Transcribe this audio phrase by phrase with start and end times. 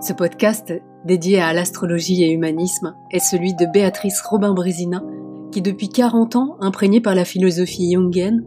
[0.00, 0.72] Ce podcast,
[1.04, 5.02] dédié à l'astrologie et humanisme, est celui de Béatrice Robin-Brésina,
[5.50, 8.44] qui depuis 40 ans, imprégnée par la philosophie jungienne,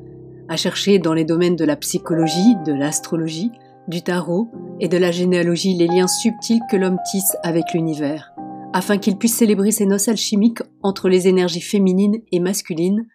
[0.47, 3.51] a cherché dans les domaines de la psychologie, de l'astrologie,
[3.87, 4.47] du tarot
[4.79, 8.33] et de la généalogie les liens subtils que l'homme tisse avec l'univers,
[8.73, 13.07] afin qu'il puisse célébrer ses noces alchimiques entre les énergies féminines et masculines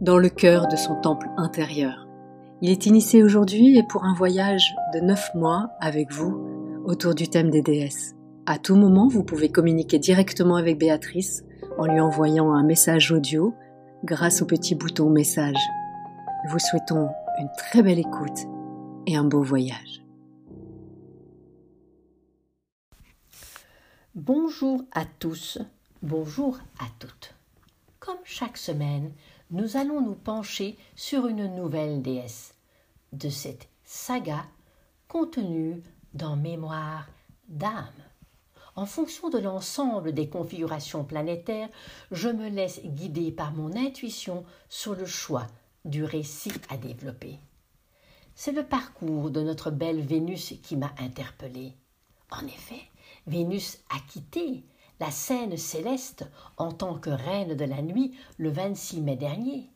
[0.00, 2.08] dans le cœur de son temple intérieur.
[2.60, 6.53] Il est initié aujourd'hui et pour un voyage de 9 mois avec vous
[6.84, 8.14] autour du thème des déesses.
[8.46, 11.44] À tout moment, vous pouvez communiquer directement avec Béatrice
[11.78, 13.54] en lui envoyant un message audio
[14.04, 15.56] grâce au petit bouton message.
[16.44, 18.38] Nous vous souhaitons une très belle écoute
[19.06, 20.02] et un beau voyage.
[24.14, 25.58] Bonjour à tous,
[26.02, 27.34] bonjour à toutes.
[27.98, 29.10] Comme chaque semaine,
[29.50, 32.54] nous allons nous pencher sur une nouvelle déesse
[33.12, 34.44] de cette saga
[35.08, 35.82] contenue
[36.14, 37.06] dans Mémoire
[37.48, 37.84] d'âme.
[38.76, 41.68] En fonction de l'ensemble des configurations planétaires,
[42.10, 45.46] je me laisse guider par mon intuition sur le choix
[45.84, 47.38] du récit à développer.
[48.34, 51.72] C'est le parcours de notre belle Vénus qui m'a interpellée.
[52.30, 52.82] En effet,
[53.26, 54.64] Vénus a quitté
[54.98, 56.24] la scène céleste
[56.56, 59.70] en tant que reine de la nuit le 26 mai dernier.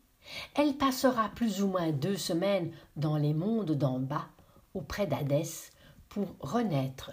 [0.55, 4.27] Elle passera plus ou moins deux semaines dans les mondes d'en bas,
[4.75, 5.70] auprès d'Hadès,
[6.09, 7.12] pour renaître,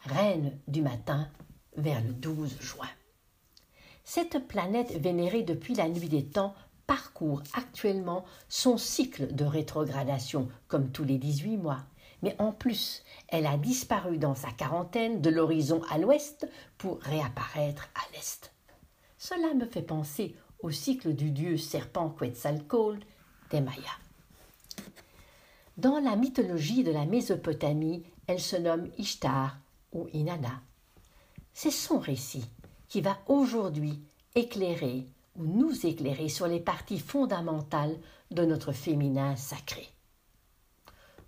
[0.00, 1.28] reine du matin,
[1.76, 2.88] vers le 12 juin.
[4.04, 6.54] Cette planète vénérée depuis la nuit des temps
[6.86, 11.80] parcourt actuellement son cycle de rétrogradation, comme tous les 18 mois.
[12.22, 17.88] Mais en plus, elle a disparu dans sa quarantaine de l'horizon à l'ouest pour réapparaître
[17.94, 18.52] à l'est.
[19.18, 23.00] Cela me fait penser au cycle du dieu serpent Quetzalcoatl
[23.50, 24.00] des Mayas.
[25.76, 29.56] Dans la mythologie de la Mésopotamie, elle se nomme Ishtar
[29.92, 30.60] ou Inanna.
[31.52, 32.44] C'est son récit
[32.88, 34.00] qui va aujourd'hui
[34.34, 37.96] éclairer ou nous éclairer sur les parties fondamentales
[38.30, 39.86] de notre féminin sacré.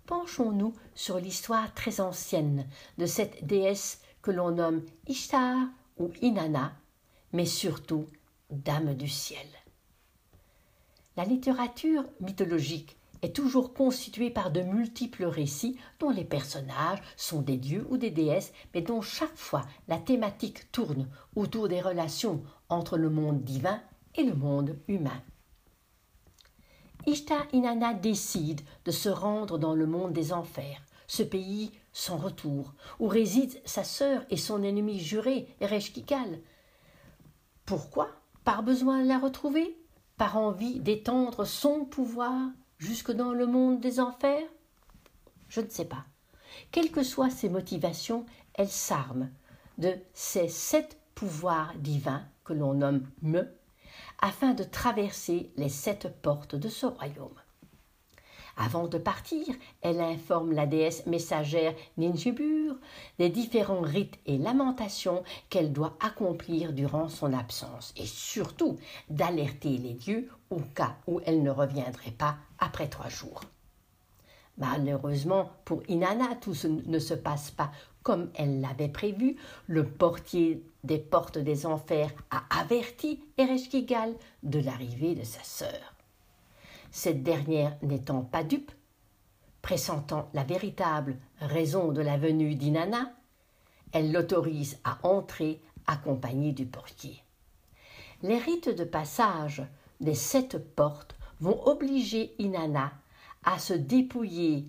[0.05, 2.67] Penchons-nous sur l'histoire très ancienne
[2.97, 5.67] de cette déesse que l'on nomme Ishtar
[5.97, 6.73] ou Inanna,
[7.33, 8.07] mais surtout
[8.49, 9.45] Dame du ciel.
[11.15, 17.57] La littérature mythologique est toujours constituée par de multiples récits dont les personnages sont des
[17.57, 22.97] dieux ou des déesses, mais dont chaque fois la thématique tourne autour des relations entre
[22.97, 23.81] le monde divin
[24.15, 25.21] et le monde humain.
[27.05, 32.73] Ishtar Inanna décide de se rendre dans le monde des enfers, ce pays sans retour,
[32.99, 36.39] où résident sa sœur et son ennemi juré, Ereshkigal.
[37.65, 38.09] Pourquoi?
[38.43, 39.77] Par besoin de la retrouver?
[40.17, 42.49] Par envie d'étendre son pouvoir?
[42.79, 44.47] Jusque dans le monde des enfers?
[45.49, 46.05] Je ne sais pas.
[46.71, 48.25] Quelles que soient ses motivations,
[48.55, 49.29] elle s'arme
[49.77, 53.47] de ces sept pouvoirs divins que l'on nomme me,
[54.21, 57.39] afin de traverser les sept portes de ce royaume.
[58.57, 59.45] Avant de partir,
[59.81, 62.75] elle informe la déesse messagère Ninjibur
[63.17, 68.77] des différents rites et lamentations qu'elle doit accomplir durant son absence et surtout
[69.09, 73.41] d'alerter les dieux au cas où elle ne reviendrait pas après trois jours.
[74.57, 77.71] Malheureusement pour Inanna, tout ne se passe pas
[78.03, 79.37] comme elle l'avait prévu.
[79.67, 85.93] Le portier des portes des enfers a averti Ereshkigal de l'arrivée de sa sœur.
[86.91, 88.71] Cette dernière n'étant pas dupe,
[89.61, 93.13] pressentant la véritable raison de la venue d'Inanna,
[93.91, 97.23] elle l'autorise à entrer accompagnée du portier.
[98.21, 99.63] Les rites de passage
[99.99, 102.91] des sept portes vont obliger Inanna
[103.43, 104.67] à se dépouiller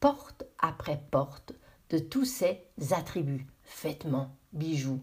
[0.00, 1.52] porte après porte
[1.90, 3.46] de tous ses attributs,
[3.82, 5.00] vêtements, bijoux.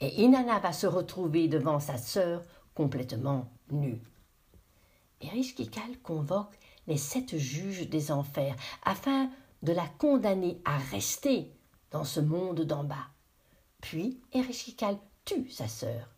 [0.00, 2.42] Et Inanna va se retrouver devant sa sœur
[2.74, 4.02] complètement nue.
[5.20, 9.30] Erishkigal convoque les sept juges des enfers afin
[9.62, 11.50] de la condamner à rester
[11.90, 13.08] dans ce monde d'en bas.
[13.80, 16.10] Puis Erishkigal tue sa sœur,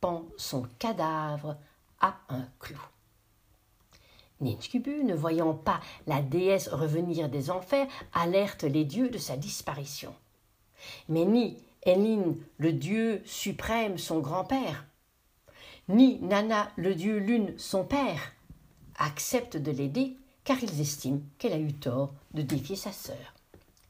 [0.00, 1.56] pend son cadavre
[2.02, 2.80] un clou.
[4.40, 10.14] Ninchkubu, ne voyant pas la déesse revenir des enfers, alerte les dieux de sa disparition.
[11.08, 14.84] Mais ni Elin, le dieu suprême, son grand-père,
[15.88, 18.32] ni Nana, le dieu lune, son père,
[18.96, 23.34] acceptent de l'aider car ils estiment qu'elle a eu tort de défier sa sœur.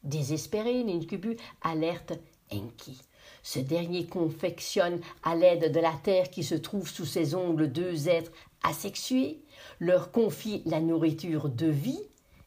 [0.02, 2.12] Désespéré, Ninkubu alerte
[2.52, 3.00] Enki.
[3.42, 8.08] Ce dernier confectionne à l'aide de la terre qui se trouve sous ses ongles deux
[8.08, 9.42] êtres asexués,
[9.80, 12.02] leur confie la nourriture de vie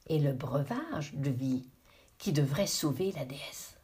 [0.08, 1.68] et le breuvage de vie
[2.18, 3.78] qui devrait sauver la déesse.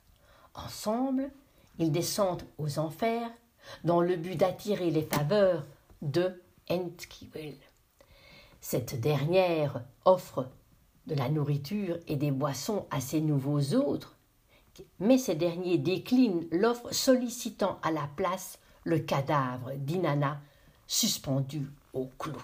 [0.56, 1.32] Ensemble,
[1.80, 3.30] ils descendent aux enfers
[3.84, 5.66] dans le but d'attirer les faveurs
[6.02, 7.58] de Enkiwil.
[8.62, 10.48] Cette dernière offre
[11.08, 14.18] de la nourriture et des boissons à ses nouveaux autres,
[15.00, 20.40] mais ces derniers déclinent l'offre sollicitant à la place le cadavre d'Inanna
[20.88, 22.42] suspendu au clou.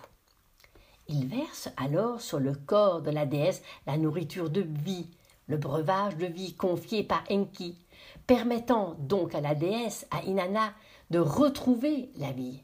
[1.08, 5.10] Ils versent alors sur le corps de la déesse la nourriture de vie,
[5.48, 7.78] le breuvage de vie confié par Enki,
[8.26, 10.74] permettant donc à la déesse, à Inanna,
[11.10, 12.62] de retrouver la vie.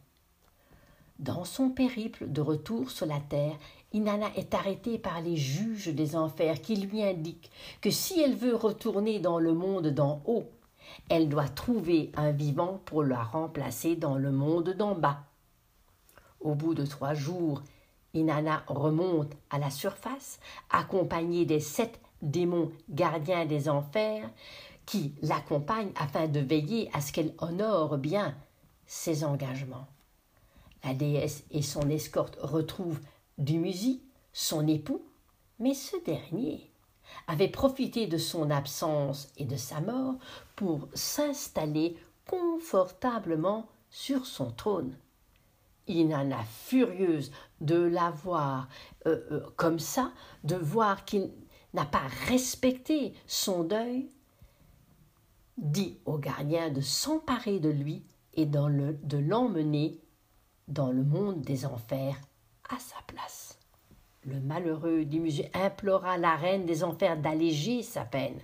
[1.19, 3.56] Dans son périple de retour sur la terre,
[3.94, 7.51] Inanna est arrêtée par les juges des enfers qui lui indiquent
[7.81, 10.50] que si elle veut retourner dans le monde d'en haut,
[11.10, 15.24] elle doit trouver un vivant pour la remplacer dans le monde d'en bas.
[16.39, 17.62] Au bout de trois jours,
[18.13, 20.39] Inanna remonte à la surface,
[20.69, 24.30] accompagnée des sept démons gardiens des enfers,
[24.86, 28.36] qui l'accompagnent afin de veiller à ce qu'elle honore bien
[28.86, 29.88] ses engagements.
[30.83, 33.00] La déesse et son escorte retrouvent
[33.38, 34.01] Dumuzi,
[34.33, 35.06] son époux,
[35.59, 36.69] mais ce dernier
[37.27, 40.15] avait profité de son absence et de sa mort
[40.56, 41.97] pour s'installer
[42.27, 44.97] confortablement sur son trône.
[45.88, 47.31] Inanna, furieuse
[47.62, 48.68] de la voir
[49.06, 50.12] euh, euh, comme ça,
[50.44, 51.31] de voir qu'il
[51.74, 54.09] n'a pas respecté son deuil,
[55.57, 58.03] dit au gardien de s'emparer de lui
[58.33, 60.00] et de l'emmener
[60.68, 62.15] dans le monde des enfers
[62.69, 63.57] à sa place.
[64.25, 68.39] Le malheureux Dimuzi implora la reine des enfers d'alléger sa peine.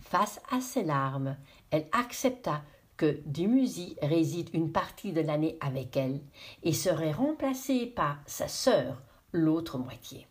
[0.00, 1.36] Face à ses larmes,
[1.70, 2.62] elle accepta
[2.96, 6.20] que Dimuzi réside une partie de l'année avec elle
[6.62, 9.00] et serait remplacée par sa sœur,
[9.32, 10.26] l'autre moitié.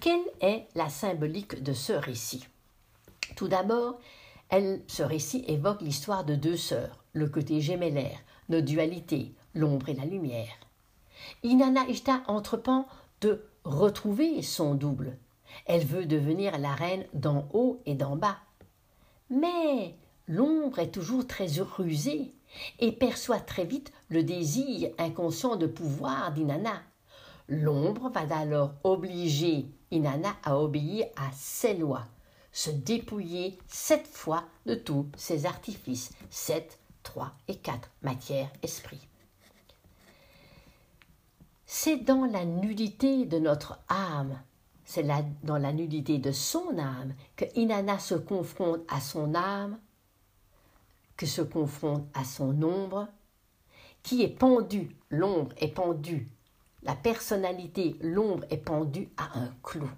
[0.00, 2.46] Quelle est la symbolique de ce récit?
[3.36, 3.98] Tout d'abord,
[4.50, 8.18] ce récit évoque l'histoire de deux sœurs, le côté gémellaire,
[8.48, 10.58] nos dualités, l'ombre et la lumière.
[11.42, 12.86] Inanna Ishtar entreprend
[13.20, 15.16] de retrouver son double.
[15.66, 18.38] Elle veut devenir la reine d'en haut et d'en bas.
[19.28, 19.94] Mais
[20.26, 22.32] l'ombre est toujours très rusée
[22.78, 26.82] et perçoit très vite le désir inconscient de pouvoir d'Inanna.
[27.48, 32.06] L'ombre va alors obliger Inanna à obéir à ses lois,
[32.52, 39.00] se dépouiller sept fois de tous ses artifices, sept, trois et quatre, matière, esprit.
[41.72, 44.36] C'est dans la nudité de notre âme,
[44.84, 45.06] c'est
[45.44, 49.78] dans la nudité de son âme que Inanna se confronte à son âme,
[51.16, 53.06] que se confronte à son ombre,
[54.02, 56.26] qui est pendu, l'ombre est pendue,
[56.82, 59.88] la personnalité, l'ombre est pendue à un clou.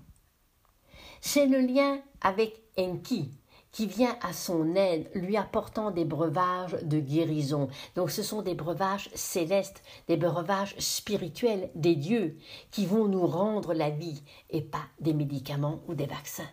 [1.22, 3.30] C'est le lien avec Enki,
[3.72, 7.68] qui vient à son aide, lui apportant des breuvages de guérison.
[7.96, 12.36] Donc ce sont des breuvages célestes, des breuvages spirituels des dieux
[12.70, 16.48] qui vont nous rendre la vie et pas des médicaments ou des vaccins.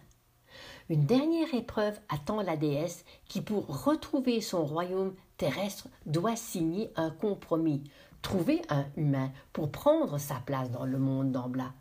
[0.90, 7.12] Une dernière épreuve attend la déesse qui, pour retrouver son royaume terrestre, doit signer un
[7.12, 7.84] compromis,
[8.24, 11.74] trouver un humain pour prendre sa place dans le monde d'Ambla.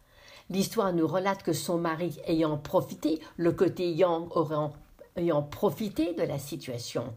[0.50, 4.72] L'histoire nous relate que son mari ayant profité, le côté yang aurait
[5.18, 7.14] ayant profité de la situation,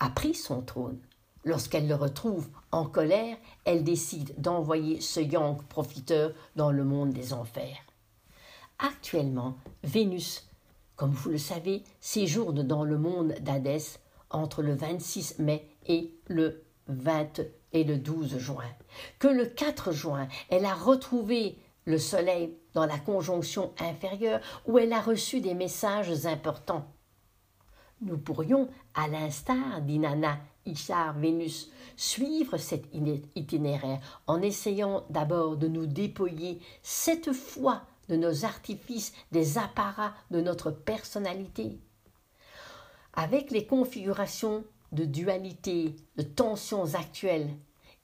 [0.00, 0.98] a pris son trône.
[1.44, 7.34] Lorsqu'elle le retrouve en colère, elle décide d'envoyer ce Yang profiteur dans le monde des
[7.34, 7.76] enfers.
[8.78, 10.48] Actuellement, Vénus,
[10.96, 14.00] comme vous le savez, séjourne dans le monde d'Hadès
[14.30, 18.64] entre le 26 mai et le 20 et le 12 juin.
[19.18, 24.92] Que le 4 juin, elle a retrouvé le Soleil dans la conjonction inférieure où elle
[24.92, 26.86] a reçu des messages importants.
[28.00, 32.86] Nous pourrions, à l'instar d'Inanna, Ishar, Vénus, suivre cet
[33.34, 40.40] itinéraire en essayant d'abord de nous dépouiller cette fois de nos artifices, des apparats de
[40.40, 41.78] notre personnalité.
[43.14, 47.50] Avec les configurations de dualité, de tensions actuelles,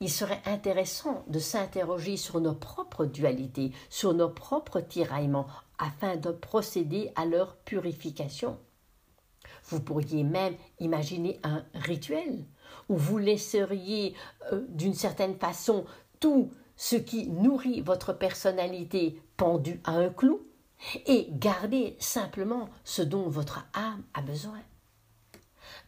[0.01, 5.47] il serait intéressant de s'interroger sur nos propres dualités, sur nos propres tiraillements,
[5.79, 8.59] afin de procéder à leur purification.
[9.71, 12.45] Vous pourriez même imaginer un rituel
[12.89, 14.15] où vous laisseriez
[14.53, 15.85] euh, d'une certaine façon
[16.19, 20.43] tout ce qui nourrit votre personnalité pendu à un clou
[21.07, 24.61] et garder simplement ce dont votre âme a besoin.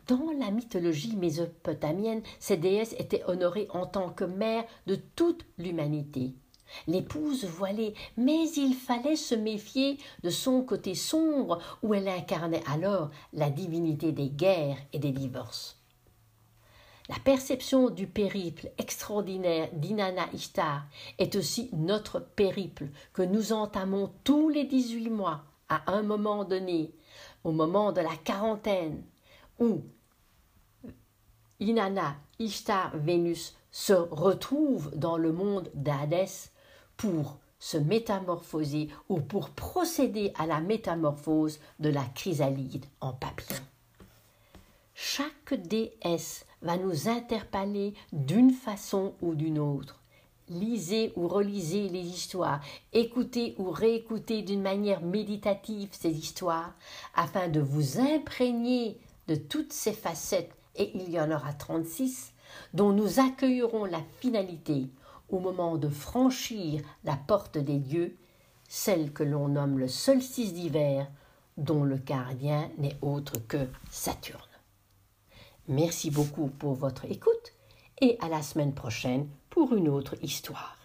[0.07, 6.35] Dans la mythologie mésopotamienne, ces déesses étaient honorées en tant que mères de toute l'humanité.
[6.87, 13.11] L'épouse voilée, mais il fallait se méfier de son côté sombre où elle incarnait alors
[13.33, 15.79] la divinité des guerres et des divorces.
[17.09, 20.85] La perception du périple extraordinaire d'Inanna Ishtar
[21.19, 26.95] est aussi notre périple que nous entamons tous les dix-huit mois à un moment donné,
[27.45, 29.03] au moment de la quarantaine,
[29.59, 29.83] où
[31.61, 36.52] Inanna Ishtar Vénus se retrouve dans le monde d'Hadès
[37.03, 43.61] pour se métamorphoser ou pour procéder à la métamorphose de la chrysalide en papillon.
[44.95, 50.01] Chaque déesse va nous interpeller d'une façon ou d'une autre.
[50.49, 52.61] Lisez ou relisez les histoires,
[52.93, 56.75] écoutez ou réécoutez d'une manière méditative ces histoires,
[57.17, 62.33] afin de vous imprégner de toutes ces facettes, et il y en aura 36,
[62.75, 64.87] dont nous accueillerons la finalité
[65.33, 68.17] au moment de franchir la porte des dieux,
[68.69, 71.11] celle que l'on nomme le solstice d'hiver,
[71.57, 74.41] dont le gardien n'est autre que Saturne.
[75.69, 77.55] Merci beaucoup pour votre écoute
[78.01, 80.77] et à la semaine prochaine pour une autre histoire.